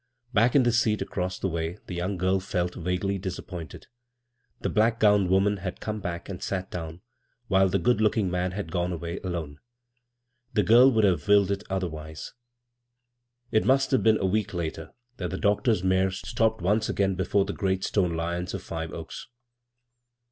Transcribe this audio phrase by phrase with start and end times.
[0.33, 2.79] Back in the seat across the way the young 76 b, Google CROSS CURRENTS gvl
[2.81, 3.87] f^t vaguely disappointed:
[4.61, 7.01] the black gowned woman had come back and sat down,
[7.49, 9.59] while the good looking man had gone away alone.
[10.53, 12.33] The girl would have willed it otherwise.
[13.51, 17.45] It must have been a week later that the doctor's mare stopped once again before
[17.45, 19.27] the great stone lions of Five Oaks.